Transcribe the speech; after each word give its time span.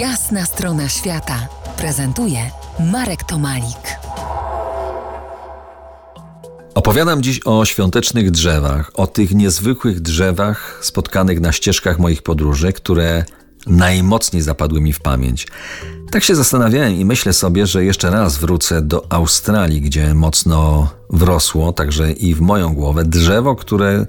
Jasna 0.00 0.46
strona 0.46 0.88
świata 0.88 1.48
prezentuje 1.76 2.38
Marek 2.92 3.24
Tomalik. 3.24 3.98
Opowiadam 6.74 7.22
dziś 7.22 7.40
o 7.44 7.64
świątecznych 7.64 8.30
drzewach, 8.30 8.90
o 8.94 9.06
tych 9.06 9.34
niezwykłych 9.34 10.00
drzewach 10.00 10.80
spotkanych 10.82 11.40
na 11.40 11.52
ścieżkach 11.52 11.98
moich 11.98 12.22
podróży, 12.22 12.72
które 12.72 13.24
najmocniej 13.66 14.42
zapadły 14.42 14.80
mi 14.80 14.92
w 14.92 15.00
pamięć. 15.00 15.46
Tak 16.10 16.24
się 16.24 16.34
zastanawiałem 16.34 16.92
i 16.92 17.04
myślę 17.04 17.32
sobie, 17.32 17.66
że 17.66 17.84
jeszcze 17.84 18.10
raz 18.10 18.38
wrócę 18.38 18.82
do 18.82 19.12
Australii, 19.12 19.80
gdzie 19.80 20.14
mocno 20.14 20.88
wrosło, 21.10 21.72
także 21.72 22.12
i 22.12 22.34
w 22.34 22.40
moją 22.40 22.74
głowę, 22.74 23.04
drzewo, 23.04 23.56
które 23.56 24.06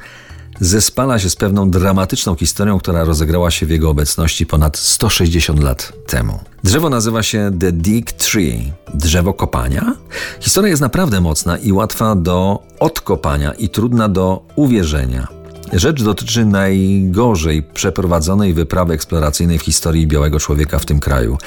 zespala 0.59 1.19
się 1.19 1.29
z 1.29 1.35
pewną 1.35 1.69
dramatyczną 1.69 2.35
historią, 2.35 2.79
która 2.79 3.03
rozegrała 3.03 3.51
się 3.51 3.65
w 3.65 3.69
jego 3.69 3.89
obecności 3.89 4.45
ponad 4.45 4.77
160 4.77 5.63
lat 5.63 5.93
temu. 6.07 6.39
Drzewo 6.63 6.89
nazywa 6.89 7.23
się 7.23 7.51
The 7.59 7.71
Dig 7.71 8.11
Tree, 8.11 8.71
drzewo 8.93 9.33
kopania. 9.33 9.95
Historia 10.39 10.69
jest 10.69 10.81
naprawdę 10.81 11.21
mocna 11.21 11.57
i 11.57 11.71
łatwa 11.71 12.15
do 12.15 12.63
odkopania 12.79 13.51
i 13.51 13.69
trudna 13.69 14.09
do 14.09 14.45
uwierzenia. 14.55 15.27
Rzecz 15.73 16.03
dotyczy 16.03 16.45
najgorzej 16.45 17.63
przeprowadzonej 17.63 18.53
wyprawy 18.53 18.93
eksploracyjnej 18.93 19.59
w 19.59 19.61
historii 19.61 20.07
białego 20.07 20.39
człowieka 20.39 20.79
w 20.79 20.85
tym 20.85 20.99
kraju. 20.99 21.37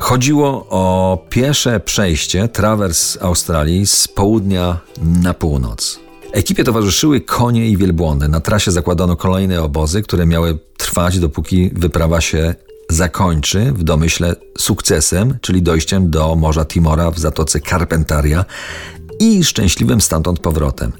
Chodziło 0.00 0.66
o 0.70 1.18
piesze 1.30 1.80
przejście, 1.80 2.48
trawers 2.48 3.18
Australii 3.22 3.86
z 3.86 4.08
południa 4.08 4.78
na 5.02 5.34
północ. 5.34 6.03
Ekipie 6.34 6.64
towarzyszyły 6.64 7.20
konie 7.20 7.68
i 7.68 7.76
wielbłądy. 7.76 8.28
Na 8.28 8.40
trasie 8.40 8.70
zakładano 8.70 9.16
kolejne 9.16 9.62
obozy, 9.62 10.02
które 10.02 10.26
miały 10.26 10.58
trwać, 10.76 11.18
dopóki 11.18 11.70
wyprawa 11.74 12.20
się 12.20 12.54
zakończy 12.90 13.72
w 13.72 13.84
domyśle 13.84 14.36
sukcesem, 14.58 15.38
czyli 15.40 15.62
dojściem 15.62 16.10
do 16.10 16.36
Morza 16.36 16.64
Timora 16.64 17.10
w 17.10 17.18
zatoce 17.18 17.60
Carpentaria 17.60 18.44
i 19.20 19.44
szczęśliwym 19.44 20.00
stamtąd 20.00 20.38
powrotem. 20.38 20.92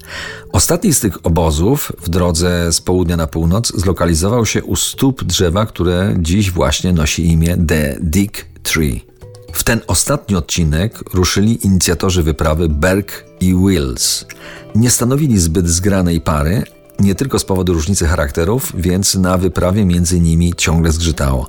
Ostatni 0.51 0.93
z 0.93 0.99
tych 0.99 1.25
obozów 1.25 1.91
w 2.01 2.09
drodze 2.09 2.71
z 2.71 2.81
południa 2.81 3.17
na 3.17 3.27
północ 3.27 3.71
zlokalizował 3.75 4.45
się 4.45 4.63
u 4.63 4.75
stóp 4.75 5.23
drzewa, 5.23 5.65
które 5.65 6.15
dziś 6.19 6.51
właśnie 6.51 6.93
nosi 6.93 7.31
imię 7.31 7.57
The 7.67 7.97
Dig 8.01 8.45
Tree. 8.63 9.14
W 9.55 9.63
ten 9.63 9.81
ostatni 9.87 10.35
odcinek 10.35 11.13
ruszyli 11.13 11.65
inicjatorzy 11.65 12.23
wyprawy 12.23 12.69
Berg 12.69 13.25
i 13.39 13.55
Wills. 13.55 14.25
Nie 14.75 14.89
stanowili 14.89 15.39
zbyt 15.39 15.69
zgranej 15.69 16.21
pary, 16.21 16.63
nie 16.99 17.15
tylko 17.15 17.39
z 17.39 17.45
powodu 17.45 17.73
różnicy 17.73 18.07
charakterów, 18.07 18.71
więc 18.75 19.15
na 19.15 19.37
wyprawie 19.37 19.85
między 19.85 20.19
nimi 20.19 20.53
ciągle 20.57 20.91
zgrzytało. 20.91 21.47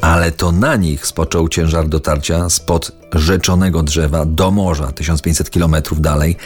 Ale 0.00 0.32
to 0.32 0.52
na 0.52 0.76
nich 0.76 1.06
spoczął 1.06 1.48
ciężar 1.48 1.88
dotarcia 1.88 2.50
spod 2.50 2.92
rzeczonego 3.12 3.82
drzewa 3.82 4.26
do 4.26 4.50
morza 4.50 4.92
1500 4.92 5.50
km 5.50 5.76
dalej 5.92 6.36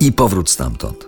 i 0.00 0.12
powrót 0.12 0.50
stamtąd. 0.50 1.06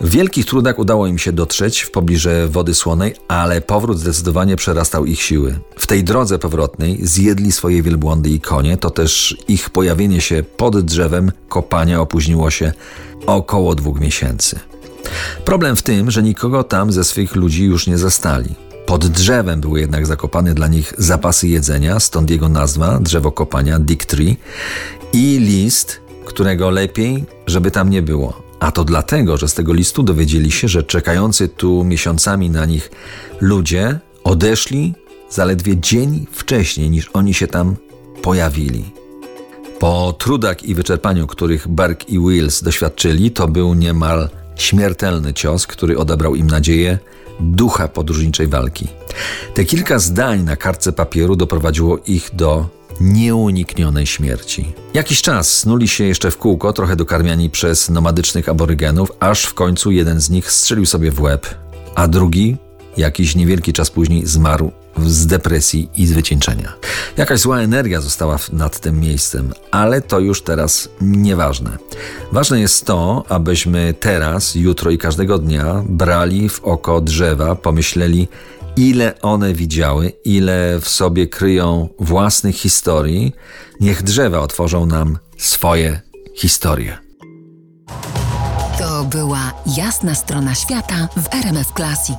W 0.00 0.10
wielkich 0.10 0.46
trudach 0.46 0.78
udało 0.78 1.06
im 1.06 1.18
się 1.18 1.32
dotrzeć 1.32 1.80
w 1.80 1.90
pobliże 1.90 2.48
wody 2.48 2.74
słonej, 2.74 3.14
ale 3.28 3.60
powrót 3.60 3.98
zdecydowanie 3.98 4.56
przerastał 4.56 5.04
ich 5.04 5.22
siły. 5.22 5.58
W 5.76 5.86
tej 5.86 6.04
drodze 6.04 6.38
powrotnej 6.38 6.98
zjedli 7.02 7.52
swoje 7.52 7.82
wielbłądy 7.82 8.30
i 8.30 8.40
konie, 8.40 8.76
to 8.76 8.90
też 8.90 9.36
ich 9.48 9.70
pojawienie 9.70 10.20
się 10.20 10.42
pod 10.56 10.80
drzewem 10.80 11.32
kopania 11.48 12.00
opóźniło 12.00 12.50
się 12.50 12.72
około 13.26 13.74
dwóch 13.74 14.00
miesięcy. 14.00 14.58
Problem 15.44 15.76
w 15.76 15.82
tym, 15.82 16.10
że 16.10 16.22
nikogo 16.22 16.64
tam 16.64 16.92
ze 16.92 17.04
swych 17.04 17.36
ludzi 17.36 17.64
już 17.64 17.86
nie 17.86 17.98
zastali. 17.98 18.54
Pod 18.86 19.06
drzewem 19.06 19.60
były 19.60 19.80
jednak 19.80 20.06
zakopane 20.06 20.54
dla 20.54 20.68
nich 20.68 20.94
zapasy 20.98 21.48
jedzenia, 21.48 22.00
stąd 22.00 22.30
jego 22.30 22.48
nazwa 22.48 23.00
drzewo 23.00 23.32
kopania 23.32 23.78
Dick 23.78 24.04
Tree 24.04 24.36
i 25.12 25.38
list, 25.38 26.00
którego 26.24 26.70
lepiej, 26.70 27.24
żeby 27.46 27.70
tam 27.70 27.90
nie 27.90 28.02
było. 28.02 28.43
A 28.64 28.72
to 28.72 28.84
dlatego, 28.84 29.36
że 29.36 29.48
z 29.48 29.54
tego 29.54 29.72
listu 29.72 30.02
dowiedzieli 30.02 30.50
się, 30.50 30.68
że 30.68 30.82
czekający 30.82 31.48
tu 31.48 31.84
miesiącami 31.84 32.50
na 32.50 32.64
nich 32.66 32.90
ludzie 33.40 33.98
odeszli 34.24 34.94
zaledwie 35.30 35.76
dzień 35.76 36.26
wcześniej 36.32 36.90
niż 36.90 37.10
oni 37.12 37.34
się 37.34 37.46
tam 37.46 37.76
pojawili. 38.22 38.84
Po 39.78 40.14
trudach 40.18 40.62
i 40.62 40.74
wyczerpaniu, 40.74 41.26
których 41.26 41.68
Berg 41.68 42.08
i 42.08 42.18
Wills 42.18 42.62
doświadczyli, 42.62 43.30
to 43.30 43.48
był 43.48 43.74
niemal 43.74 44.28
śmiertelny 44.56 45.34
cios, 45.34 45.66
który 45.66 45.98
odebrał 45.98 46.34
im 46.34 46.46
nadzieję 46.46 46.98
ducha 47.40 47.88
podróżniczej 47.88 48.46
walki. 48.46 48.88
Te 49.54 49.64
kilka 49.64 49.98
zdań 49.98 50.42
na 50.42 50.56
kartce 50.56 50.92
papieru 50.92 51.36
doprowadziło 51.36 51.98
ich 52.06 52.30
do 52.32 52.68
nieuniknionej 53.00 54.06
śmierci. 54.06 54.72
Jakiś 54.94 55.22
czas 55.22 55.58
snuli 55.58 55.88
się 55.88 56.04
jeszcze 56.04 56.30
w 56.30 56.38
kółko, 56.38 56.72
trochę 56.72 56.96
dokarmiani 56.96 57.50
przez 57.50 57.90
nomadycznych 57.90 58.48
aborygenów, 58.48 59.12
aż 59.20 59.44
w 59.44 59.54
końcu 59.54 59.90
jeden 59.90 60.20
z 60.20 60.30
nich 60.30 60.52
strzelił 60.52 60.86
sobie 60.86 61.10
w 61.10 61.20
łeb, 61.20 61.46
a 61.94 62.08
drugi, 62.08 62.56
jakiś 62.96 63.36
niewielki 63.36 63.72
czas 63.72 63.90
później, 63.90 64.26
zmarł 64.26 64.72
z 65.06 65.26
depresji 65.26 65.88
i 65.96 66.06
z 66.06 66.12
wycieńczenia. 66.12 66.72
Jakaś 67.16 67.40
zła 67.40 67.60
energia 67.60 68.00
została 68.00 68.38
nad 68.52 68.80
tym 68.80 69.00
miejscem, 69.00 69.52
ale 69.70 70.02
to 70.02 70.20
już 70.20 70.42
teraz 70.42 70.88
nieważne. 71.00 71.70
Ważne 72.32 72.60
jest 72.60 72.86
to, 72.86 73.24
abyśmy 73.28 73.94
teraz, 74.00 74.54
jutro 74.54 74.90
i 74.90 74.98
każdego 74.98 75.38
dnia 75.38 75.82
brali 75.88 76.48
w 76.48 76.64
oko 76.64 77.00
drzewa, 77.00 77.54
pomyśleli, 77.54 78.28
ile 78.76 79.20
one 79.22 79.54
widziały, 79.54 80.12
ile 80.24 80.78
w 80.80 80.88
sobie 80.88 81.26
kryją 81.26 81.88
własnych 81.98 82.56
historii. 82.56 83.32
Niech 83.80 84.02
drzewa 84.02 84.40
otworzą 84.40 84.86
nam 84.86 85.18
swoje 85.38 86.00
historie. 86.36 86.98
To 88.78 89.04
była 89.04 89.52
jasna 89.76 90.14
strona 90.14 90.54
świata 90.54 91.08
w 91.16 91.34
RMF 91.34 91.72
Classic. 91.76 92.18